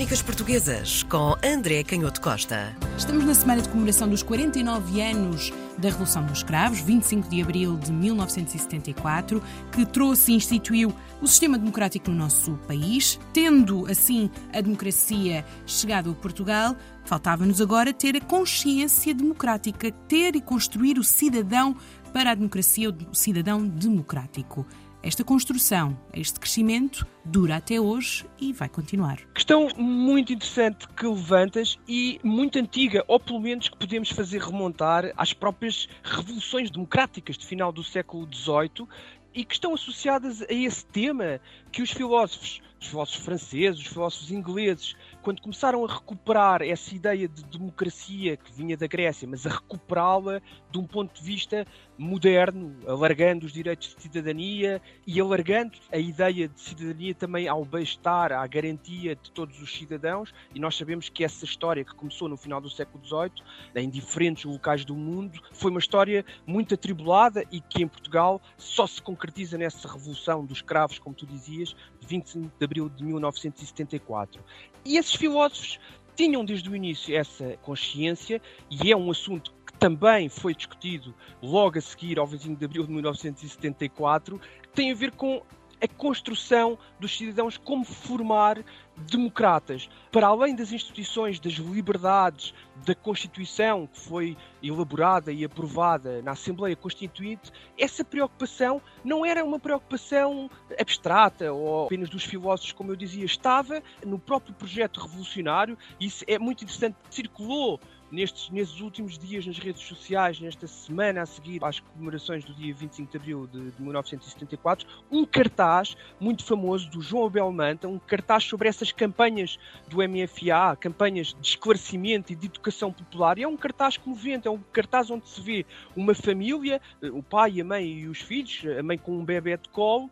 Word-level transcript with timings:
Crónicas 0.00 0.22
Portuguesas 0.22 1.02
com 1.02 1.36
André 1.44 1.84
Canhoto 1.84 2.22
Costa. 2.22 2.74
Estamos 2.96 3.22
na 3.22 3.34
semana 3.34 3.60
de 3.60 3.68
comemoração 3.68 4.08
dos 4.08 4.22
49 4.22 4.98
anos 4.98 5.52
da 5.76 5.90
Revolução 5.90 6.24
dos 6.24 6.38
Escravos, 6.38 6.80
25 6.80 7.28
de 7.28 7.42
abril 7.42 7.76
de 7.76 7.92
1974, 7.92 9.42
que 9.70 9.84
trouxe 9.84 10.32
e 10.32 10.36
instituiu 10.36 10.94
o 11.20 11.26
sistema 11.26 11.58
democrático 11.58 12.10
no 12.10 12.16
nosso 12.16 12.52
país. 12.66 13.20
Tendo, 13.34 13.86
assim, 13.90 14.30
a 14.54 14.62
democracia 14.62 15.44
chegado 15.66 16.12
a 16.12 16.14
Portugal, 16.14 16.74
faltava-nos 17.04 17.60
agora 17.60 17.92
ter 17.92 18.16
a 18.16 18.22
consciência 18.22 19.12
democrática, 19.12 19.92
ter 20.08 20.34
e 20.34 20.40
construir 20.40 20.98
o 20.98 21.04
cidadão 21.04 21.76
para 22.10 22.30
a 22.30 22.34
democracia, 22.34 22.88
o 22.88 23.14
cidadão 23.14 23.66
democrático. 23.66 24.66
Esta 25.02 25.24
construção, 25.24 25.98
este 26.12 26.38
crescimento, 26.38 27.06
dura 27.24 27.56
até 27.56 27.80
hoje 27.80 28.26
e 28.38 28.52
vai 28.52 28.68
continuar. 28.68 29.18
Questão 29.32 29.68
muito 29.78 30.30
interessante 30.30 30.86
que 30.88 31.06
levantas 31.06 31.78
e 31.88 32.20
muito 32.22 32.58
antiga, 32.58 33.02
ou 33.08 33.18
pelo 33.18 33.40
menos 33.40 33.70
que 33.70 33.78
podemos 33.78 34.10
fazer 34.10 34.42
remontar 34.42 35.10
às 35.16 35.32
próprias 35.32 35.88
revoluções 36.04 36.70
democráticas 36.70 37.38
de 37.38 37.46
final 37.46 37.72
do 37.72 37.82
século 37.82 38.28
XVIII 38.30 38.86
e 39.34 39.42
que 39.42 39.54
estão 39.54 39.72
associadas 39.72 40.42
a 40.42 40.52
esse 40.52 40.84
tema 40.84 41.40
que 41.72 41.80
os 41.80 41.90
filósofos, 41.90 42.60
os 42.78 42.88
filósofos 42.88 43.24
franceses, 43.24 43.80
os 43.80 43.86
filósofos 43.86 44.30
ingleses, 44.30 44.94
quando 45.22 45.42
começaram 45.42 45.84
a 45.84 45.92
recuperar 45.92 46.62
essa 46.62 46.94
ideia 46.94 47.28
de 47.28 47.44
democracia 47.44 48.36
que 48.36 48.52
vinha 48.52 48.76
da 48.76 48.86
Grécia, 48.86 49.28
mas 49.28 49.46
a 49.46 49.50
recuperá-la 49.50 50.40
de 50.70 50.78
um 50.78 50.84
ponto 50.84 51.14
de 51.14 51.22
vista 51.22 51.66
moderno, 51.98 52.74
alargando 52.86 53.44
os 53.44 53.52
direitos 53.52 53.94
de 53.94 54.02
cidadania 54.02 54.80
e 55.06 55.20
alargando 55.20 55.76
a 55.92 55.98
ideia 55.98 56.48
de 56.48 56.60
cidadania 56.60 57.14
também 57.14 57.46
ao 57.46 57.64
bem-estar, 57.64 58.32
à 58.32 58.46
garantia 58.46 59.14
de 59.14 59.30
todos 59.30 59.60
os 59.60 59.70
cidadãos. 59.70 60.32
E 60.54 60.58
nós 60.58 60.76
sabemos 60.76 61.10
que 61.10 61.22
essa 61.22 61.44
história 61.44 61.84
que 61.84 61.94
começou 61.94 62.28
no 62.28 62.38
final 62.38 62.60
do 62.60 62.70
século 62.70 63.04
XVIII, 63.04 63.32
em 63.76 63.90
diferentes 63.90 64.44
locais 64.44 64.84
do 64.84 64.94
mundo, 64.94 65.38
foi 65.52 65.70
uma 65.70 65.80
história 65.80 66.24
muito 66.46 66.74
atribulada 66.74 67.44
e 67.52 67.60
que 67.60 67.82
em 67.82 67.88
Portugal 67.88 68.40
só 68.56 68.86
se 68.86 69.02
concretiza 69.02 69.58
nessa 69.58 69.86
revolução 69.86 70.46
dos 70.46 70.58
escravos, 70.58 70.98
como 70.98 71.14
tu 71.14 71.26
dizias, 71.26 71.76
de 72.00 72.06
25 72.06 72.50
de 72.58 72.64
abril 72.64 72.88
de 72.88 73.04
1974. 73.04 74.42
E 74.84 74.96
esses 75.10 75.14
filósofos 75.14 75.80
tinham 76.14 76.44
desde 76.44 76.68
o 76.70 76.76
início 76.76 77.16
essa 77.16 77.56
consciência, 77.62 78.40
e 78.70 78.92
é 78.92 78.96
um 78.96 79.10
assunto 79.10 79.52
que 79.66 79.72
também 79.74 80.28
foi 80.28 80.54
discutido 80.54 81.14
logo 81.42 81.78
a 81.78 81.80
seguir 81.80 82.18
ao 82.18 82.26
25 82.26 82.56
de 82.56 82.64
abril 82.64 82.84
de 82.84 82.92
1974, 82.92 84.38
que 84.38 84.68
tem 84.68 84.92
a 84.92 84.94
ver 84.94 85.12
com 85.12 85.42
a 85.80 85.88
construção 85.88 86.78
dos 86.98 87.16
cidadãos 87.16 87.56
como 87.56 87.84
formar 87.84 88.62
democratas. 88.96 89.88
Para 90.12 90.26
além 90.26 90.54
das 90.54 90.72
instituições, 90.72 91.40
das 91.40 91.54
liberdades, 91.54 92.52
da 92.84 92.94
Constituição 92.94 93.86
que 93.86 93.98
foi 93.98 94.36
elaborada 94.62 95.32
e 95.32 95.44
aprovada 95.44 96.20
na 96.22 96.32
Assembleia 96.32 96.76
Constituinte, 96.76 97.50
essa 97.78 98.04
preocupação 98.04 98.80
não 99.02 99.24
era 99.24 99.44
uma 99.44 99.58
preocupação 99.58 100.50
abstrata 100.78 101.52
ou 101.52 101.86
apenas 101.86 102.10
dos 102.10 102.24
filósofos, 102.24 102.72
como 102.72 102.92
eu 102.92 102.96
dizia, 102.96 103.24
estava 103.24 103.82
no 104.04 104.18
próprio 104.18 104.54
projeto 104.54 105.00
revolucionário 105.00 105.78
isso 105.98 106.24
é 106.26 106.38
muito 106.38 106.62
interessante, 106.64 106.96
circulou 107.10 107.80
nestes, 108.10 108.50
nestes 108.50 108.80
últimos 108.80 109.18
dias 109.18 109.46
nas 109.46 109.58
redes 109.58 109.82
sociais, 109.82 110.40
nesta 110.40 110.66
semana 110.66 111.22
a 111.22 111.26
seguir 111.26 111.62
às 111.64 111.80
comemorações 111.80 112.44
do 112.44 112.54
dia 112.54 112.74
25 112.74 113.10
de 113.10 113.16
abril 113.16 113.46
de, 113.46 113.70
de 113.70 113.82
1974, 113.82 114.86
um 115.10 115.24
cartaz 115.24 115.96
muito 116.18 116.44
famoso 116.44 116.90
do 116.90 117.00
João 117.00 117.26
Abel 117.26 117.50
Manta, 117.52 117.88
um 117.88 117.98
cartaz 117.98 118.44
sobre 118.44 118.68
essas 118.68 118.92
campanhas 118.92 119.58
do 119.88 119.98
MFA, 119.98 120.76
campanhas 120.78 121.34
de 121.40 121.46
esclarecimento 121.46 122.32
e 122.32 122.36
de 122.36 122.46
educação 122.46 122.92
popular. 122.92 123.38
E 123.38 123.42
é 123.42 123.48
um 123.48 123.56
cartaz 123.56 123.96
comovente, 123.96 124.48
é 124.48 124.50
um 124.50 124.60
cartaz 124.72 125.10
onde 125.10 125.28
se 125.28 125.40
vê 125.40 125.66
uma 125.96 126.14
família, 126.14 126.80
eh, 127.02 127.10
o 127.10 127.22
pai, 127.22 127.60
a 127.60 127.64
mãe 127.64 127.86
e 127.86 128.08
os 128.08 128.20
filhos, 128.20 128.62
a 128.78 128.82
mãe 128.82 128.98
com 128.98 129.12
um 129.12 129.24
bebê 129.24 129.56
de 129.56 129.68
colo, 129.68 130.10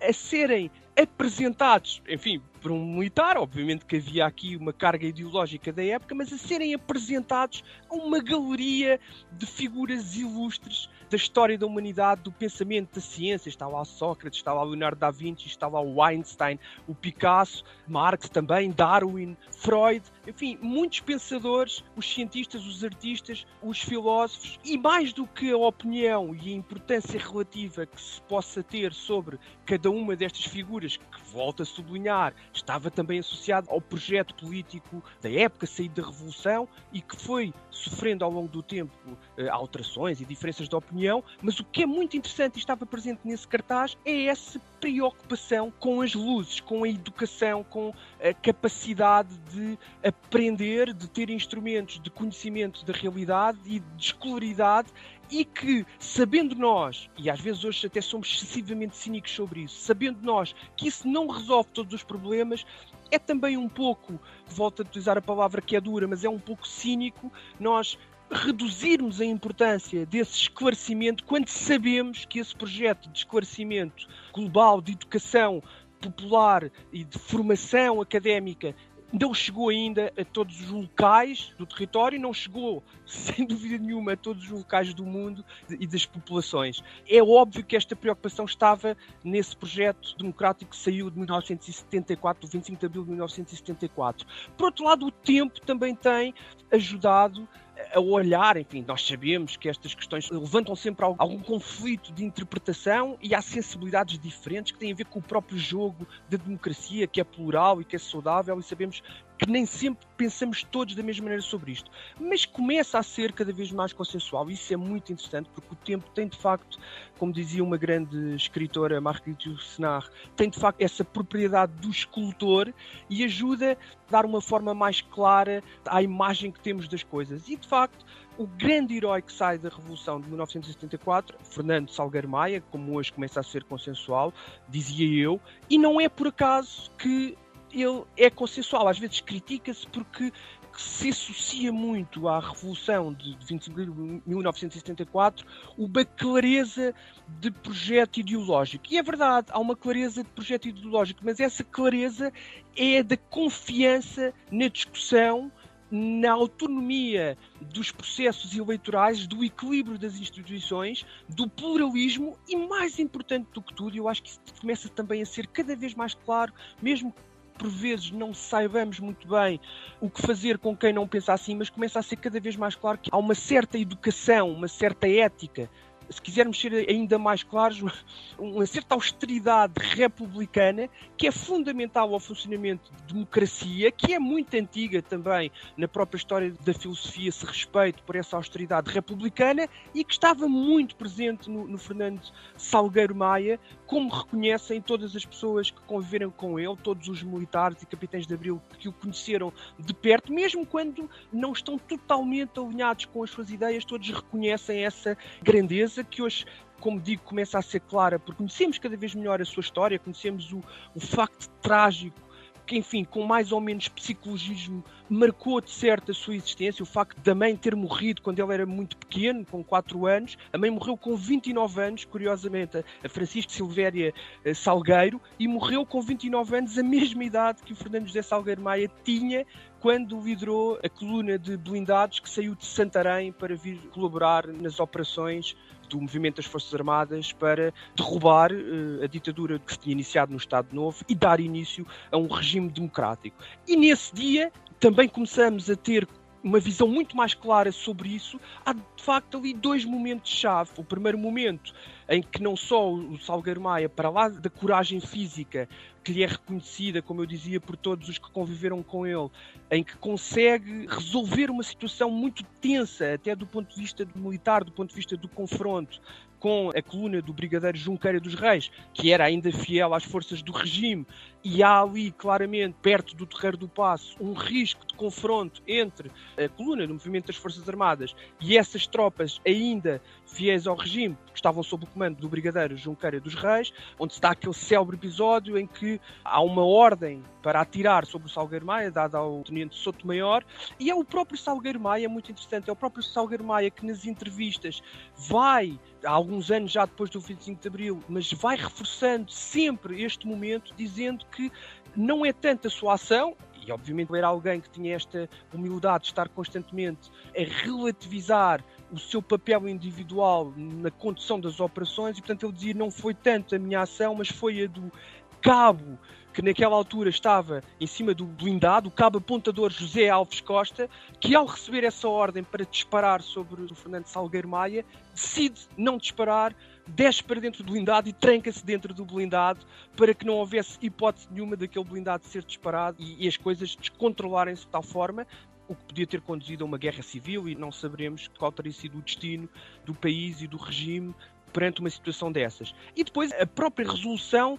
a 0.00 0.12
serem 0.12 0.70
apresentados, 0.96 2.02
enfim, 2.08 2.40
por 2.62 2.70
um 2.70 2.94
militar, 2.94 3.36
obviamente 3.36 3.84
que 3.84 3.96
havia 3.96 4.26
aqui 4.26 4.56
uma 4.56 4.72
carga 4.72 5.06
ideológica 5.06 5.72
da 5.72 5.84
época, 5.84 6.14
mas 6.14 6.32
a 6.32 6.38
serem 6.38 6.74
apresentados 6.74 7.64
a 7.90 7.94
uma 7.94 8.22
galeria 8.22 9.00
de 9.32 9.46
figuras 9.46 10.16
ilustres 10.16 10.88
da 11.14 11.16
história 11.16 11.56
da 11.56 11.64
humanidade, 11.64 12.22
do 12.22 12.32
pensamento 12.32 12.96
da 12.96 13.00
ciência. 13.00 13.48
Está 13.48 13.68
lá 13.68 13.84
Sócrates, 13.84 14.40
está 14.40 14.52
lá 14.52 14.64
Leonardo 14.64 14.98
da 14.98 15.12
Vinci, 15.12 15.46
está 15.46 15.68
lá 15.68 15.80
o 15.80 16.02
Einstein, 16.02 16.58
o 16.88 16.94
Picasso, 16.94 17.62
Marx 17.86 18.28
também, 18.28 18.72
Darwin, 18.72 19.36
Freud, 19.52 20.02
enfim, 20.26 20.58
muitos 20.60 20.98
pensadores, 21.00 21.84
os 21.96 22.12
cientistas, 22.12 22.66
os 22.66 22.82
artistas, 22.82 23.46
os 23.62 23.78
filósofos, 23.78 24.58
e 24.64 24.76
mais 24.76 25.12
do 25.12 25.24
que 25.24 25.52
a 25.52 25.56
opinião 25.56 26.34
e 26.34 26.52
a 26.52 26.56
importância 26.56 27.20
relativa 27.20 27.86
que 27.86 28.00
se 28.00 28.20
possa 28.22 28.60
ter 28.62 28.92
sobre 28.92 29.38
cada 29.64 29.90
uma 29.90 30.16
destas 30.16 30.46
figuras, 30.46 30.96
que 30.96 31.22
volto 31.32 31.62
a 31.62 31.66
sublinhar, 31.66 32.34
estava 32.52 32.90
também 32.90 33.20
associado 33.20 33.70
ao 33.70 33.80
projeto 33.80 34.34
político 34.34 35.02
da 35.20 35.30
época, 35.30 35.66
saído 35.66 36.02
da 36.02 36.08
Revolução, 36.08 36.68
e 36.92 37.00
que 37.00 37.16
foi 37.16 37.54
sofrendo 37.70 38.24
ao 38.24 38.30
longo 38.30 38.48
do 38.48 38.62
tempo 38.62 38.92
eh, 39.36 39.48
alterações 39.48 40.20
e 40.20 40.24
diferenças 40.24 40.68
de 40.68 40.74
opinião, 40.74 41.03
mas 41.42 41.58
o 41.60 41.64
que 41.64 41.82
é 41.82 41.86
muito 41.86 42.16
interessante 42.16 42.56
e 42.56 42.58
estava 42.58 42.86
presente 42.86 43.20
nesse 43.24 43.46
cartaz 43.46 43.96
é 44.04 44.24
essa 44.24 44.60
preocupação 44.80 45.72
com 45.78 46.00
as 46.00 46.14
luzes, 46.14 46.60
com 46.60 46.84
a 46.84 46.88
educação, 46.88 47.64
com 47.64 47.92
a 48.22 48.32
capacidade 48.34 49.36
de 49.50 49.78
aprender, 50.02 50.92
de 50.92 51.08
ter 51.08 51.30
instrumentos 51.30 52.00
de 52.00 52.10
conhecimento 52.10 52.84
da 52.84 52.92
realidade 52.92 53.58
e 53.66 53.80
de 53.80 54.04
escolaridade 54.04 54.88
e 55.30 55.44
que, 55.44 55.86
sabendo 55.98 56.54
nós, 56.54 57.08
e 57.16 57.30
às 57.30 57.40
vezes 57.40 57.64
hoje 57.64 57.86
até 57.86 58.00
somos 58.00 58.28
excessivamente 58.28 58.96
cínicos 58.96 59.32
sobre 59.32 59.62
isso, 59.62 59.80
sabendo 59.80 60.20
nós 60.22 60.54
que 60.76 60.88
isso 60.88 61.08
não 61.08 61.26
resolve 61.28 61.70
todos 61.72 61.94
os 61.94 62.02
problemas, 62.02 62.64
é 63.10 63.18
também 63.18 63.56
um 63.56 63.68
pouco, 63.68 64.18
volto 64.46 64.82
a 64.82 64.84
utilizar 64.84 65.16
a 65.16 65.22
palavra 65.22 65.60
que 65.60 65.76
é 65.76 65.80
dura, 65.80 66.06
mas 66.06 66.24
é 66.24 66.28
um 66.28 66.38
pouco 66.38 66.66
cínico 66.66 67.32
nós 67.58 67.98
reduzirmos 68.30 69.20
a 69.20 69.24
importância 69.24 70.06
desse 70.06 70.32
esclarecimento 70.32 71.24
quando 71.24 71.48
sabemos 71.48 72.24
que 72.24 72.38
esse 72.38 72.54
projeto 72.54 73.08
de 73.10 73.18
esclarecimento 73.18 74.06
global 74.32 74.80
de 74.80 74.92
educação 74.92 75.62
popular 76.00 76.70
e 76.92 77.04
de 77.04 77.18
formação 77.18 78.00
académica 78.00 78.74
não 79.12 79.32
chegou 79.32 79.68
ainda 79.68 80.12
a 80.18 80.24
todos 80.24 80.60
os 80.60 80.70
locais 80.70 81.52
do 81.56 81.64
território, 81.64 82.20
não 82.20 82.34
chegou, 82.34 82.82
sem 83.06 83.46
dúvida 83.46 83.78
nenhuma, 83.78 84.14
a 84.14 84.16
todos 84.16 84.44
os 84.44 84.50
locais 84.50 84.92
do 84.92 85.04
mundo 85.04 85.44
e 85.70 85.86
das 85.86 86.04
populações. 86.04 86.82
É 87.08 87.22
óbvio 87.22 87.64
que 87.64 87.76
esta 87.76 87.94
preocupação 87.94 88.44
estava 88.44 88.96
nesse 89.22 89.56
projeto 89.56 90.16
democrático 90.18 90.72
que 90.72 90.76
saiu 90.76 91.10
de 91.10 91.16
1974, 91.16 92.48
do 92.48 92.50
25 92.50 92.80
de 92.80 92.86
abril 92.86 93.04
de 93.04 93.10
1974. 93.10 94.26
Por 94.56 94.64
outro 94.66 94.84
lado, 94.84 95.06
o 95.06 95.12
tempo 95.12 95.60
também 95.60 95.94
tem 95.94 96.34
ajudado 96.72 97.48
a 97.92 98.00
olhar, 98.00 98.56
enfim, 98.56 98.84
nós 98.86 99.06
sabemos 99.06 99.56
que 99.56 99.68
estas 99.68 99.94
questões 99.94 100.30
levantam 100.30 100.74
sempre 100.76 101.04
algum 101.04 101.40
conflito 101.40 102.12
de 102.12 102.24
interpretação 102.24 103.18
e 103.22 103.34
há 103.34 103.42
sensibilidades 103.42 104.18
diferentes 104.18 104.72
que 104.72 104.78
têm 104.78 104.92
a 104.92 104.94
ver 104.94 105.06
com 105.06 105.18
o 105.18 105.22
próprio 105.22 105.58
jogo 105.58 106.06
da 106.28 106.36
democracia, 106.36 107.06
que 107.06 107.20
é 107.20 107.24
plural 107.24 107.80
e 107.80 107.84
que 107.84 107.96
é 107.96 107.98
saudável, 107.98 108.58
e 108.58 108.62
sabemos 108.62 109.02
que 109.44 109.50
nem 109.50 109.66
sempre 109.66 110.06
pensamos 110.16 110.64
todos 110.64 110.94
da 110.94 111.02
mesma 111.02 111.24
maneira 111.24 111.42
sobre 111.42 111.72
isto, 111.72 111.90
mas 112.18 112.46
começa 112.46 112.98
a 112.98 113.02
ser 113.02 113.30
cada 113.32 113.52
vez 113.52 113.70
mais 113.70 113.92
consensual. 113.92 114.50
Isso 114.50 114.72
é 114.72 114.76
muito 114.76 115.12
interessante 115.12 115.50
porque 115.54 115.74
o 115.74 115.76
tempo 115.76 116.08
tem 116.14 116.26
de 116.26 116.38
facto, 116.38 116.78
como 117.18 117.30
dizia 117.30 117.62
uma 117.62 117.76
grande 117.76 118.34
escritora, 118.34 119.00
Marguerite 119.02 119.50
Yourcenar, 119.50 120.08
tem 120.34 120.48
de 120.48 120.58
facto 120.58 120.80
essa 120.80 121.04
propriedade 121.04 121.72
do 121.74 121.90
escultor 121.90 122.72
e 123.10 123.22
ajuda 123.22 123.76
a 124.08 124.10
dar 124.10 124.24
uma 124.24 124.40
forma 124.40 124.72
mais 124.72 125.02
clara 125.02 125.62
à 125.84 126.02
imagem 126.02 126.50
que 126.50 126.60
temos 126.60 126.88
das 126.88 127.02
coisas. 127.02 127.46
E 127.46 127.56
de 127.56 127.68
facto, 127.68 128.02
o 128.38 128.46
grande 128.46 128.96
herói 128.96 129.20
que 129.20 129.32
sai 129.32 129.58
da 129.58 129.68
Revolução 129.68 130.20
de 130.20 130.28
1974, 130.28 131.36
Fernando 131.44 131.90
Salgueiro 131.90 132.28
Maia, 132.28 132.62
como 132.70 132.94
hoje 132.94 133.12
começa 133.12 133.40
a 133.40 133.42
ser 133.42 133.62
consensual, 133.64 134.32
dizia 134.68 135.22
eu, 135.22 135.38
e 135.68 135.76
não 135.76 136.00
é 136.00 136.08
por 136.08 136.28
acaso 136.28 136.90
que 136.98 137.36
ele 137.74 138.04
é 138.16 138.30
consensual. 138.30 138.88
Às 138.88 138.98
vezes 138.98 139.20
critica-se 139.20 139.86
porque 139.88 140.32
se 140.76 141.10
associa 141.10 141.72
muito 141.72 142.28
à 142.28 142.40
Revolução 142.40 143.12
de 143.12 143.36
25 143.46 143.84
de 143.84 144.22
1974 144.26 145.46
uma 145.78 146.04
clareza 146.04 146.94
de 147.40 147.50
projeto 147.50 148.18
ideológico. 148.18 148.84
E 148.90 148.98
é 148.98 149.02
verdade, 149.02 149.48
há 149.50 149.58
uma 149.58 149.76
clareza 149.76 150.22
de 150.22 150.30
projeto 150.30 150.68
ideológico, 150.68 151.20
mas 151.24 151.40
essa 151.40 151.62
clareza 151.62 152.32
é 152.76 153.02
da 153.02 153.16
confiança 153.16 154.32
na 154.50 154.68
discussão, 154.68 155.50
na 155.90 156.32
autonomia 156.32 157.38
dos 157.60 157.92
processos 157.92 158.56
eleitorais, 158.56 159.28
do 159.28 159.44
equilíbrio 159.44 159.96
das 159.96 160.16
instituições, 160.18 161.06
do 161.28 161.48
pluralismo 161.48 162.36
e, 162.48 162.56
mais 162.56 162.98
importante 162.98 163.46
do 163.52 163.62
que 163.62 163.72
tudo, 163.74 163.96
eu 163.96 164.08
acho 164.08 164.22
que 164.22 164.30
isso 164.30 164.40
começa 164.60 164.88
também 164.88 165.22
a 165.22 165.26
ser 165.26 165.46
cada 165.46 165.76
vez 165.76 165.94
mais 165.94 166.14
claro, 166.14 166.52
mesmo 166.82 167.14
por 167.58 167.68
vezes 167.68 168.10
não 168.10 168.34
saibamos 168.34 169.00
muito 169.00 169.28
bem 169.28 169.60
o 170.00 170.10
que 170.10 170.20
fazer 170.22 170.58
com 170.58 170.76
quem 170.76 170.92
não 170.92 171.06
pensa 171.06 171.32
assim, 171.32 171.54
mas 171.54 171.70
começa 171.70 171.98
a 171.98 172.02
ser 172.02 172.16
cada 172.16 172.40
vez 172.40 172.56
mais 172.56 172.74
claro 172.74 172.98
que 172.98 173.10
há 173.12 173.16
uma 173.16 173.34
certa 173.34 173.78
educação, 173.78 174.50
uma 174.50 174.68
certa 174.68 175.08
ética 175.08 175.70
se 176.10 176.20
quisermos 176.20 176.60
ser 176.60 176.72
ainda 176.88 177.18
mais 177.18 177.42
claros, 177.42 177.82
uma 178.38 178.66
certa 178.66 178.94
austeridade 178.94 179.74
republicana 179.78 180.88
que 181.16 181.26
é 181.26 181.32
fundamental 181.32 182.12
ao 182.12 182.20
funcionamento 182.20 182.90
de 182.92 183.14
democracia, 183.14 183.90
que 183.90 184.12
é 184.12 184.18
muito 184.18 184.54
antiga 184.54 185.00
também 185.00 185.50
na 185.76 185.86
própria 185.86 186.18
história 186.18 186.54
da 186.64 186.74
filosofia, 186.74 187.30
se 187.30 187.46
respeito 187.46 188.02
por 188.02 188.16
essa 188.16 188.36
austeridade 188.36 188.90
republicana 188.90 189.68
e 189.94 190.04
que 190.04 190.12
estava 190.12 190.48
muito 190.48 190.96
presente 190.96 191.50
no, 191.50 191.66
no 191.66 191.78
Fernando 191.78 192.20
Salgueiro 192.56 193.14
Maia, 193.14 193.58
como 193.86 194.08
reconhecem 194.10 194.80
todas 194.80 195.14
as 195.14 195.24
pessoas 195.24 195.70
que 195.70 195.80
conviveram 195.82 196.30
com 196.30 196.58
ele, 196.58 196.76
todos 196.82 197.08
os 197.08 197.22
militares 197.22 197.82
e 197.82 197.86
capitães 197.86 198.26
de 198.26 198.34
Abril 198.34 198.60
que 198.78 198.88
o 198.88 198.92
conheceram 198.92 199.52
de 199.78 199.94
perto, 199.94 200.32
mesmo 200.32 200.66
quando 200.66 201.08
não 201.32 201.52
estão 201.52 201.78
totalmente 201.78 202.58
alinhados 202.58 203.04
com 203.04 203.22
as 203.22 203.30
suas 203.30 203.50
ideias, 203.50 203.84
todos 203.84 204.08
reconhecem 204.08 204.84
essa 204.84 205.16
grandeza 205.42 205.93
que 206.02 206.22
hoje 206.22 206.46
como 206.80 207.00
digo, 207.00 207.22
começa 207.22 207.58
a 207.58 207.62
ser 207.62 207.80
clara, 207.80 208.18
porque 208.18 208.36
conhecemos 208.36 208.76
cada 208.76 208.94
vez 208.94 209.14
melhor 209.14 209.40
a 209.40 209.44
sua 209.46 209.62
história, 209.62 209.98
conhecemos 209.98 210.52
o, 210.52 210.60
o 210.94 211.00
facto 211.00 211.48
trágico 211.62 212.20
que, 212.66 212.76
enfim, 212.76 213.04
com 213.04 213.22
mais 213.24 213.52
ou 213.52 213.60
menos 213.60 213.88
psicologismo, 213.88 214.82
marcou 215.08 215.60
de 215.60 215.70
certo 215.70 216.10
a 216.10 216.14
sua 216.14 216.34
existência. 216.34 216.82
O 216.82 216.86
facto 216.86 217.18
da 217.20 217.34
mãe 217.34 217.56
ter 217.56 217.76
morrido 217.76 218.22
quando 218.22 218.38
ele 218.38 218.52
era 218.52 218.66
muito 218.66 218.96
pequeno, 218.96 219.44
com 219.44 219.62
4 219.62 220.06
anos. 220.06 220.36
A 220.52 220.58
mãe 220.58 220.70
morreu 220.70 220.96
com 220.96 221.16
29 221.16 221.82
anos, 221.82 222.04
curiosamente, 222.04 222.84
a 223.02 223.08
Francisco 223.08 223.52
Silvéria 223.52 224.12
eh, 224.44 224.54
Salgueiro, 224.54 225.20
e 225.38 225.46
morreu 225.46 225.84
com 225.84 226.00
29 226.00 226.56
anos, 226.56 226.78
a 226.78 226.82
mesma 226.82 227.24
idade 227.24 227.62
que 227.62 227.72
o 227.72 227.76
Fernando 227.76 228.06
José 228.06 228.22
Salgueiro 228.22 228.62
Maia 228.62 228.90
tinha 229.04 229.46
quando 229.80 230.18
liderou 230.18 230.78
a 230.82 230.88
coluna 230.88 231.38
de 231.38 231.58
blindados 231.58 232.18
que 232.18 232.30
saiu 232.30 232.54
de 232.54 232.64
Santarém 232.64 233.30
para 233.30 233.54
vir 233.54 233.76
colaborar 233.92 234.46
nas 234.46 234.80
operações 234.80 235.54
do 235.94 236.00
movimento 236.00 236.36
das 236.36 236.46
Forças 236.46 236.74
Armadas 236.74 237.32
para 237.32 237.72
derrubar 237.94 238.52
uh, 238.52 239.04
a 239.04 239.06
ditadura 239.06 239.58
que 239.58 239.72
se 239.72 239.78
tinha 239.78 239.92
iniciado 239.92 240.32
no 240.32 240.38
Estado 240.38 240.74
Novo 240.74 241.04
e 241.08 241.14
dar 241.14 241.38
início 241.38 241.86
a 242.10 242.16
um 242.16 242.26
regime 242.26 242.68
democrático. 242.68 243.36
E 243.66 243.76
nesse 243.76 244.12
dia 244.12 244.52
também 244.80 245.08
começamos 245.08 245.70
a 245.70 245.76
ter 245.76 246.06
uma 246.42 246.60
visão 246.60 246.86
muito 246.86 247.16
mais 247.16 247.32
clara 247.32 247.72
sobre 247.72 248.10
isso, 248.10 248.38
há 248.66 248.74
de 248.74 248.82
facto 248.98 249.38
ali 249.38 249.54
dois 249.54 249.84
momentos-chave. 249.84 250.72
O 250.76 250.84
primeiro 250.84 251.16
momento 251.16 251.72
em 252.08 252.22
que 252.22 252.42
não 252.42 252.56
só 252.56 252.92
o 252.92 253.18
Salgueiro 253.18 253.60
Maia, 253.60 253.88
para 253.88 254.10
lá 254.10 254.28
da 254.28 254.50
coragem 254.50 255.00
física 255.00 255.68
que 256.02 256.12
lhe 256.12 256.22
é 256.22 256.26
reconhecida, 256.26 257.00
como 257.00 257.22
eu 257.22 257.26
dizia, 257.26 257.58
por 257.58 257.76
todos 257.76 258.08
os 258.10 258.18
que 258.18 258.30
conviveram 258.30 258.82
com 258.82 259.06
ele, 259.06 259.30
em 259.70 259.82
que 259.82 259.96
consegue 259.96 260.86
resolver 260.86 261.50
uma 261.50 261.62
situação 261.62 262.10
muito 262.10 262.44
tensa, 262.60 263.14
até 263.14 263.34
do 263.34 263.46
ponto 263.46 263.74
de 263.74 263.80
vista 263.80 264.06
militar, 264.14 264.62
do 264.62 264.70
ponto 264.70 264.90
de 264.90 264.96
vista 264.96 265.16
do 265.16 265.28
confronto, 265.28 265.98
com 266.38 266.70
a 266.76 266.82
coluna 266.82 267.22
do 267.22 267.32
Brigadeiro 267.32 267.78
Junqueira 267.78 268.20
dos 268.20 268.34
Reis, 268.34 268.70
que 268.92 269.10
era 269.10 269.24
ainda 269.24 269.50
fiel 269.50 269.94
às 269.94 270.04
forças 270.04 270.42
do 270.42 270.52
regime, 270.52 271.06
e 271.42 271.62
há 271.62 271.80
ali, 271.80 272.10
claramente, 272.10 272.76
perto 272.82 273.16
do 273.16 273.24
Terreiro 273.24 273.56
do 273.56 273.66
Passo, 273.66 274.14
um 274.20 274.34
risco 274.34 274.86
de 274.86 274.92
confronto 274.92 275.62
entre 275.66 276.10
a 276.36 276.46
coluna 276.50 276.86
do 276.86 276.92
Movimento 276.92 277.28
das 277.28 277.36
Forças 277.36 277.66
Armadas 277.66 278.14
e 278.42 278.58
essas 278.58 278.86
tropas 278.86 279.40
ainda 279.46 280.02
fiéis 280.26 280.66
ao 280.66 280.76
regime, 280.76 281.16
que 281.32 281.38
estavam 281.38 281.62
sob 281.62 281.84
o 281.84 281.86
comando 281.94 282.16
do 282.16 282.28
Brigadeiro 282.28 282.76
Junqueira 282.76 283.20
dos 283.20 283.34
Reis, 283.34 283.72
onde 283.98 284.12
está 284.12 284.32
aquele 284.32 284.52
célebre 284.52 284.96
episódio 284.96 285.56
em 285.56 285.66
que 285.66 286.00
há 286.24 286.40
uma 286.42 286.64
ordem 286.64 287.22
para 287.40 287.60
atirar 287.60 288.04
sobre 288.04 288.26
o 288.26 288.30
Salgueiro 288.30 288.66
Maia, 288.66 288.90
dada 288.90 289.16
ao 289.18 289.44
Tenente 289.44 289.76
Soto 289.76 290.06
Maior, 290.06 290.44
e 290.78 290.90
é 290.90 290.94
o 290.94 291.04
próprio 291.04 291.38
Salgueiro 291.38 291.78
Maia, 291.78 292.08
muito 292.08 292.32
interessante, 292.32 292.68
é 292.68 292.72
o 292.72 292.76
próprio 292.76 293.02
Salgueiro 293.02 293.44
Maia 293.44 293.70
que 293.70 293.86
nas 293.86 294.04
entrevistas 294.04 294.82
vai, 295.16 295.78
há 296.04 296.10
alguns 296.10 296.50
anos 296.50 296.72
já 296.72 296.84
depois 296.84 297.08
do 297.10 297.20
25 297.20 297.62
de 297.62 297.68
Abril, 297.68 298.00
mas 298.08 298.32
vai 298.32 298.56
reforçando 298.56 299.30
sempre 299.30 300.02
este 300.02 300.26
momento, 300.26 300.74
dizendo 300.76 301.24
que 301.26 301.52
não 301.96 302.26
é 302.26 302.32
tanto 302.32 302.66
a 302.66 302.70
sua 302.70 302.94
ação, 302.94 303.36
e 303.66 303.72
obviamente 303.72 304.14
era 304.14 304.26
alguém 304.26 304.60
que 304.60 304.70
tinha 304.70 304.94
esta 304.94 305.28
humildade 305.52 306.04
de 306.04 306.10
estar 306.10 306.28
constantemente 306.28 307.10
a 307.36 307.64
relativizar 307.64 308.64
o 308.92 308.98
seu 308.98 309.22
papel 309.22 309.68
individual 309.68 310.52
na 310.56 310.90
condução 310.90 311.40
das 311.40 311.60
operações, 311.60 312.18
e 312.18 312.20
portanto 312.20 312.46
ele 312.46 312.52
dizia 312.52 312.74
não 312.74 312.90
foi 312.90 313.14
tanto 313.14 313.54
a 313.54 313.58
minha 313.58 313.80
ação, 313.80 314.14
mas 314.14 314.28
foi 314.28 314.64
a 314.64 314.66
do 314.66 314.92
cabo 315.40 315.98
que 316.34 316.42
naquela 316.42 316.74
altura 316.74 317.08
estava 317.08 317.62
em 317.80 317.86
cima 317.86 318.12
do 318.12 318.26
blindado, 318.26 318.88
o 318.88 318.92
cabo 318.92 319.18
apontador 319.18 319.70
José 319.70 320.08
Alves 320.08 320.40
Costa, 320.40 320.90
que 321.20 321.32
ao 321.32 321.46
receber 321.46 321.84
essa 321.84 322.08
ordem 322.08 322.42
para 322.42 322.64
disparar 322.64 323.22
sobre 323.22 323.62
o 323.62 323.74
Fernando 323.74 324.06
Salgueiro 324.06 324.48
Maia, 324.48 324.84
decide 325.14 325.60
não 325.78 325.96
disparar, 325.96 326.52
desce 326.88 327.22
para 327.22 327.40
dentro 327.40 327.62
do 327.62 327.72
blindado 327.72 328.08
e 328.08 328.12
tranca-se 328.12 328.66
dentro 328.66 328.92
do 328.92 329.04
blindado 329.04 329.64
para 329.96 330.12
que 330.12 330.26
não 330.26 330.34
houvesse 330.34 330.76
hipótese 330.82 331.28
nenhuma 331.30 331.56
daquele 331.56 331.84
blindado 331.84 332.24
ser 332.24 332.42
disparado 332.42 332.96
e, 333.00 333.24
e 333.24 333.28
as 333.28 333.36
coisas 333.36 333.76
descontrolarem-se 333.76 334.62
de 334.62 334.68
tal 334.68 334.82
forma 334.82 335.24
o 335.68 335.74
que 335.74 335.84
podia 335.84 336.06
ter 336.06 336.20
conduzido 336.20 336.64
a 336.64 336.66
uma 336.66 336.76
guerra 336.76 337.02
civil 337.02 337.48
e 337.48 337.54
não 337.54 337.70
saberemos 337.70 338.28
qual 338.36 338.50
teria 338.50 338.72
sido 338.72 338.98
o 338.98 339.02
destino 339.02 339.48
do 339.86 339.94
país 339.94 340.42
e 340.42 340.48
do 340.48 340.56
regime 340.56 341.14
perante 341.54 341.80
uma 341.80 341.88
situação 341.88 342.32
dessas. 342.32 342.74
E 342.96 343.04
depois 343.04 343.32
a 343.32 343.46
própria 343.46 343.88
resolução 343.88 344.58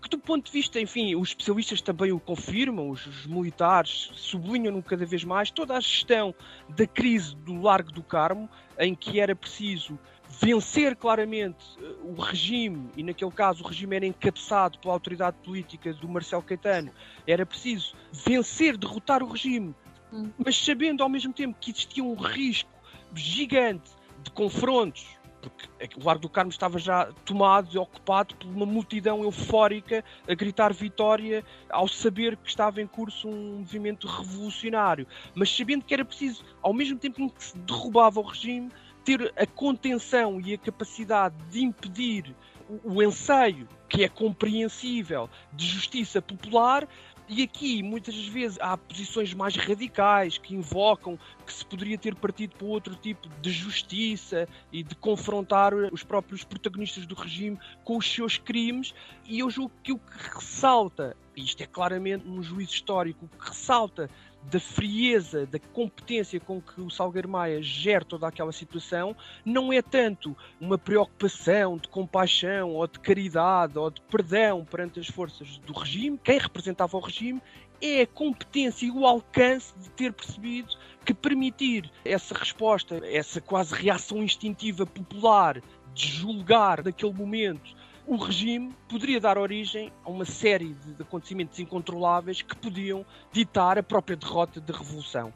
que 0.00 0.08
do 0.08 0.18
ponto 0.18 0.46
de 0.46 0.52
vista, 0.52 0.80
enfim, 0.80 1.14
os 1.14 1.28
especialistas 1.28 1.80
também 1.80 2.12
o 2.12 2.20
confirmam, 2.20 2.90
os, 2.90 3.06
os 3.06 3.26
militares 3.26 4.10
sublinham-no 4.14 4.82
cada 4.82 5.04
vez 5.06 5.24
mais, 5.24 5.50
toda 5.50 5.76
a 5.76 5.80
gestão 5.80 6.34
da 6.68 6.86
crise 6.86 7.34
do 7.36 7.60
Largo 7.60 7.90
do 7.92 8.02
Carmo, 8.02 8.48
em 8.78 8.94
que 8.94 9.20
era 9.20 9.34
preciso 9.34 9.98
vencer 10.40 10.96
claramente 10.96 11.64
eh, 11.80 11.94
o 12.02 12.14
regime, 12.20 12.90
e 12.96 13.02
naquele 13.02 13.30
caso 13.30 13.64
o 13.64 13.66
regime 13.66 13.96
era 13.96 14.06
encabeçado 14.06 14.78
pela 14.78 14.94
autoridade 14.94 15.36
política 15.42 15.92
do 15.94 16.08
Marcelo 16.08 16.42
Caetano, 16.42 16.90
era 17.26 17.46
preciso 17.46 17.94
vencer, 18.12 18.76
derrotar 18.76 19.22
o 19.22 19.30
regime, 19.30 19.74
hum. 20.12 20.30
mas 20.38 20.56
sabendo 20.56 21.02
ao 21.02 21.08
mesmo 21.08 21.32
tempo 21.32 21.56
que 21.60 21.70
existia 21.70 22.04
um 22.04 22.14
risco 22.14 22.70
gigante 23.14 23.90
de 24.22 24.30
confrontos 24.30 25.15
porque 25.50 25.98
o 25.98 26.04
Largo 26.04 26.22
do 26.22 26.28
Carmo 26.28 26.50
estava 26.50 26.78
já 26.78 27.06
tomado 27.24 27.68
e 27.72 27.78
ocupado 27.78 28.34
por 28.36 28.48
uma 28.48 28.66
multidão 28.66 29.22
eufórica 29.22 30.04
a 30.28 30.34
gritar 30.34 30.72
vitória 30.72 31.44
ao 31.70 31.88
saber 31.88 32.36
que 32.36 32.48
estava 32.48 32.80
em 32.80 32.86
curso 32.86 33.28
um 33.28 33.58
movimento 33.58 34.06
revolucionário, 34.06 35.06
mas 35.34 35.54
sabendo 35.54 35.84
que 35.84 35.94
era 35.94 36.04
preciso, 36.04 36.44
ao 36.62 36.72
mesmo 36.72 36.98
tempo 36.98 37.20
em 37.20 37.28
que 37.28 37.44
se 37.44 37.58
derrubava 37.58 38.20
o 38.20 38.22
regime, 38.22 38.70
ter 39.04 39.32
a 39.36 39.46
contenção 39.46 40.40
e 40.40 40.54
a 40.54 40.58
capacidade 40.58 41.36
de 41.50 41.64
impedir 41.64 42.34
o, 42.68 42.94
o 42.94 43.02
ensaio, 43.02 43.68
que 43.88 44.04
é 44.04 44.08
compreensível, 44.08 45.28
de 45.52 45.66
justiça 45.66 46.20
popular, 46.20 46.88
e 47.28 47.42
aqui, 47.42 47.82
muitas 47.82 48.14
vezes, 48.28 48.56
há 48.60 48.76
posições 48.76 49.34
mais 49.34 49.56
radicais 49.56 50.38
que 50.38 50.54
invocam 50.54 51.18
que 51.44 51.52
se 51.52 51.66
poderia 51.66 51.98
ter 51.98 52.14
partido 52.14 52.54
para 52.54 52.66
outro 52.68 52.94
tipo 52.94 53.28
de 53.40 53.50
justiça 53.50 54.48
e 54.72 54.84
de 54.84 54.94
confrontar 54.94 55.74
os 55.74 56.04
próprios 56.04 56.44
protagonistas 56.44 57.04
do 57.04 57.16
regime 57.16 57.58
com 57.82 57.96
os 57.96 58.08
seus 58.08 58.38
crimes. 58.38 58.94
E 59.24 59.40
eu 59.40 59.50
julgo 59.50 59.72
que 59.82 59.92
o 59.92 59.98
que 59.98 60.34
ressalta, 60.36 61.16
e 61.36 61.42
isto 61.42 61.60
é 61.64 61.66
claramente 61.66 62.28
um 62.28 62.40
juízo 62.40 62.74
histórico, 62.74 63.24
o 63.24 63.28
que 63.28 63.48
ressalta 63.48 64.08
da 64.50 64.60
frieza, 64.60 65.44
da 65.46 65.58
competência 65.58 66.38
com 66.38 66.60
que 66.60 66.80
o 66.80 66.90
Salgueiro 66.90 67.28
Maia 67.28 67.60
gera 67.60 68.04
toda 68.04 68.28
aquela 68.28 68.52
situação, 68.52 69.16
não 69.44 69.72
é 69.72 69.82
tanto 69.82 70.36
uma 70.60 70.78
preocupação 70.78 71.76
de 71.76 71.88
compaixão 71.88 72.70
ou 72.70 72.86
de 72.86 73.00
caridade 73.00 73.76
ou 73.78 73.90
de 73.90 74.00
perdão 74.02 74.64
perante 74.64 75.00
as 75.00 75.08
forças 75.08 75.58
do 75.58 75.72
regime, 75.72 76.18
quem 76.22 76.38
representava 76.38 76.96
o 76.96 77.00
regime, 77.00 77.42
é 77.80 78.02
a 78.02 78.06
competência 78.06 78.86
e 78.86 78.90
o 78.90 79.04
alcance 79.04 79.74
de 79.78 79.90
ter 79.90 80.12
percebido 80.12 80.68
que 81.04 81.12
permitir 81.12 81.90
essa 82.04 82.34
resposta, 82.34 83.00
essa 83.04 83.40
quase 83.40 83.74
reação 83.74 84.22
instintiva 84.22 84.86
popular 84.86 85.60
de 85.92 86.06
julgar 86.06 86.84
naquele 86.84 87.12
momento 87.12 87.74
o 88.06 88.16
regime 88.16 88.72
poderia 88.88 89.20
dar 89.20 89.36
origem 89.36 89.92
a 90.04 90.10
uma 90.10 90.24
série 90.24 90.74
de 90.74 91.02
acontecimentos 91.02 91.58
incontroláveis 91.58 92.40
que 92.40 92.56
podiam 92.56 93.04
ditar 93.32 93.78
a 93.78 93.82
própria 93.82 94.16
derrota 94.16 94.60
da 94.60 94.72
revolução. 94.72 95.34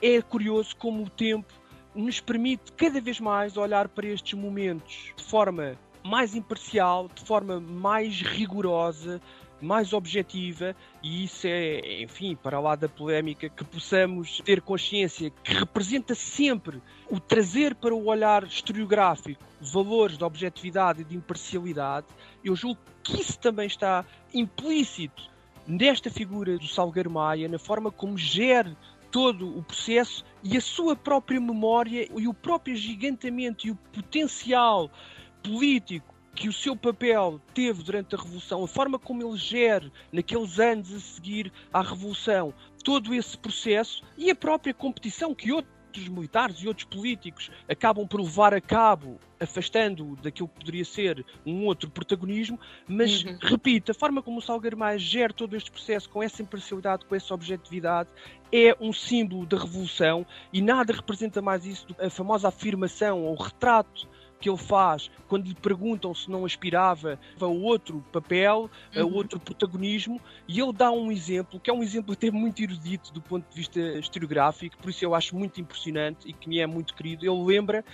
É 0.00 0.22
curioso 0.22 0.76
como 0.76 1.02
o 1.02 1.10
tempo 1.10 1.52
nos 1.94 2.20
permite 2.20 2.72
cada 2.72 3.00
vez 3.00 3.18
mais 3.18 3.56
olhar 3.56 3.88
para 3.88 4.06
estes 4.06 4.34
momentos 4.34 5.12
de 5.16 5.24
forma 5.24 5.76
mais 6.04 6.34
imparcial, 6.34 7.08
de 7.12 7.24
forma 7.24 7.60
mais 7.60 8.20
rigorosa, 8.22 9.20
mais 9.62 9.92
objetiva, 9.92 10.74
e 11.02 11.24
isso 11.24 11.46
é, 11.46 12.02
enfim, 12.02 12.36
para 12.36 12.60
lá 12.60 12.74
da 12.74 12.88
polémica, 12.88 13.48
que 13.48 13.64
possamos 13.64 14.40
ter 14.44 14.60
consciência 14.60 15.30
que 15.30 15.54
representa 15.54 16.14
sempre 16.14 16.82
o 17.10 17.20
trazer 17.20 17.74
para 17.74 17.94
o 17.94 18.06
olhar 18.06 18.44
historiográfico 18.44 19.42
valores 19.60 20.18
de 20.18 20.24
objetividade 20.24 21.02
e 21.02 21.04
de 21.04 21.16
imparcialidade, 21.16 22.06
eu 22.44 22.56
julgo 22.56 22.80
que 23.02 23.20
isso 23.20 23.38
também 23.38 23.66
está 23.66 24.04
implícito 24.34 25.30
nesta 25.66 26.10
figura 26.10 26.58
do 26.58 26.66
Salgueiro 26.66 27.10
Maia, 27.10 27.48
na 27.48 27.58
forma 27.58 27.90
como 27.90 28.18
gere 28.18 28.76
todo 29.10 29.56
o 29.56 29.62
processo 29.62 30.24
e 30.42 30.56
a 30.56 30.60
sua 30.60 30.96
própria 30.96 31.40
memória 31.40 32.08
e 32.16 32.26
o 32.26 32.34
próprio 32.34 32.74
gigantamento 32.74 33.66
e 33.66 33.70
o 33.70 33.76
potencial 33.76 34.90
político 35.42 36.11
que 36.34 36.48
o 36.48 36.52
seu 36.52 36.74
papel 36.74 37.40
teve 37.54 37.82
durante 37.82 38.14
a 38.14 38.18
Revolução, 38.18 38.64
a 38.64 38.68
forma 38.68 38.98
como 38.98 39.22
ele 39.22 39.36
gere 39.36 39.92
naqueles 40.10 40.58
anos 40.58 40.92
a 40.92 41.00
seguir 41.00 41.52
à 41.72 41.82
Revolução, 41.82 42.54
todo 42.82 43.14
esse 43.14 43.36
processo 43.36 44.02
e 44.16 44.30
a 44.30 44.34
própria 44.34 44.74
competição 44.74 45.34
que 45.34 45.52
outros 45.52 46.08
militares 46.08 46.56
e 46.56 46.68
outros 46.68 46.86
políticos 46.86 47.50
acabam 47.68 48.08
por 48.08 48.20
levar 48.20 48.54
a 48.54 48.60
cabo, 48.60 49.20
afastando 49.38 50.16
daquilo 50.22 50.48
que 50.48 50.60
poderia 50.60 50.84
ser 50.84 51.24
um 51.44 51.66
outro 51.66 51.90
protagonismo, 51.90 52.58
mas, 52.88 53.22
uhum. 53.22 53.36
repito, 53.42 53.92
a 53.92 53.94
forma 53.94 54.22
como 54.22 54.38
o 54.38 54.42
Salgueiro 54.42 54.76
Maia 54.76 54.98
gera 54.98 55.34
todo 55.34 55.54
este 55.54 55.70
processo 55.70 56.08
com 56.08 56.22
essa 56.22 56.40
imparcialidade, 56.40 57.04
com 57.04 57.14
essa 57.14 57.34
objetividade, 57.34 58.08
é 58.50 58.74
um 58.80 58.92
símbolo 58.92 59.44
da 59.44 59.58
revolução 59.58 60.26
e 60.52 60.62
nada 60.62 60.94
representa 60.94 61.42
mais 61.42 61.66
isso 61.66 61.86
do 61.86 61.94
que 61.94 62.04
a 62.04 62.10
famosa 62.10 62.48
afirmação 62.48 63.24
ou 63.24 63.34
retrato 63.34 64.08
que 64.42 64.50
ele 64.50 64.58
faz 64.58 65.08
quando 65.28 65.46
lhe 65.46 65.54
perguntam 65.54 66.12
se 66.12 66.28
não 66.28 66.44
aspirava 66.44 67.18
a 67.40 67.46
outro 67.46 68.04
papel, 68.12 68.68
a 68.94 69.00
uhum. 69.00 69.14
outro 69.14 69.38
protagonismo, 69.38 70.20
e 70.48 70.60
ele 70.60 70.72
dá 70.72 70.90
um 70.90 71.12
exemplo, 71.12 71.60
que 71.60 71.70
é 71.70 71.72
um 71.72 71.82
exemplo 71.82 72.12
até 72.12 72.30
muito 72.30 72.60
erudito 72.60 73.12
do 73.12 73.22
ponto 73.22 73.48
de 73.48 73.56
vista 73.56 73.80
historiográfico, 73.80 74.76
por 74.76 74.90
isso 74.90 75.04
eu 75.04 75.14
acho 75.14 75.36
muito 75.36 75.60
impressionante 75.60 76.28
e 76.28 76.32
que 76.32 76.48
me 76.48 76.58
é 76.58 76.66
muito 76.66 76.92
querido. 76.92 77.24
Ele 77.24 77.44
lembra 77.44 77.84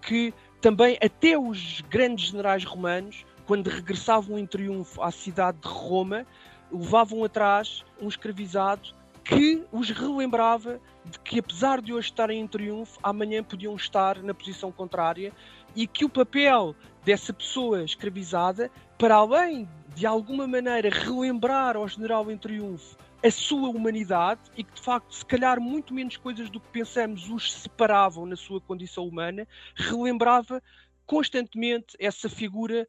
que 0.00 0.32
também 0.62 0.98
até 1.02 1.38
os 1.38 1.82
grandes 1.82 2.30
generais 2.30 2.64
romanos, 2.64 3.26
quando 3.46 3.68
regressavam 3.68 4.38
em 4.38 4.46
triunfo 4.46 5.02
à 5.02 5.10
cidade 5.10 5.58
de 5.60 5.68
Roma, 5.68 6.26
levavam 6.72 7.22
atrás 7.22 7.84
um 8.00 8.08
escravizado 8.08 8.96
que 9.28 9.62
os 9.70 9.90
relembrava 9.90 10.80
de 11.04 11.18
que, 11.20 11.38
apesar 11.38 11.82
de 11.82 11.92
hoje 11.92 12.08
estarem 12.08 12.40
em 12.40 12.46
triunfo, 12.46 12.98
amanhã 13.02 13.42
podiam 13.42 13.76
estar 13.76 14.22
na 14.22 14.32
posição 14.32 14.72
contrária 14.72 15.32
e 15.78 15.86
que 15.86 16.04
o 16.04 16.08
papel 16.08 16.74
dessa 17.04 17.32
pessoa 17.32 17.84
escravizada, 17.84 18.68
para 18.98 19.14
além 19.14 19.68
de 19.94 20.04
alguma 20.04 20.44
maneira 20.44 20.90
relembrar 20.90 21.76
ao 21.76 21.86
general 21.86 22.28
em 22.32 22.36
triunfo 22.36 22.98
a 23.24 23.30
sua 23.30 23.68
humanidade 23.68 24.40
e 24.56 24.64
que 24.64 24.74
de 24.74 24.80
facto, 24.80 25.14
se 25.14 25.24
calhar, 25.24 25.60
muito 25.60 25.94
menos 25.94 26.16
coisas 26.16 26.50
do 26.50 26.58
que 26.58 26.68
pensamos 26.72 27.30
os 27.30 27.52
separavam 27.52 28.26
na 28.26 28.34
sua 28.34 28.60
condição 28.60 29.06
humana, 29.06 29.46
relembrava 29.76 30.60
constantemente 31.06 31.96
essa 32.00 32.28
figura 32.28 32.84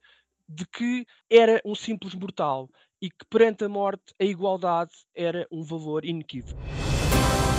de 0.48 0.65
que 0.65 1.05
era 1.29 1.62
um 1.63 1.75
simples 1.75 2.15
mortal 2.15 2.67
e 3.00 3.12
que 3.12 3.24
perante 3.29 3.65
a 3.65 3.69
morte 3.69 4.15
a 4.19 4.24
igualdade 4.24 4.93
era 5.15 5.48
um 5.51 5.63
valor 5.63 6.03
inequívoco. 6.03 6.60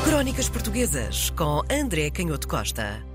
Crónicas 0.04 0.48
Portuguesas 0.48 1.30
com 1.30 1.62
André 1.70 2.10
Canhoto 2.10 2.48
Costa. 2.48 3.09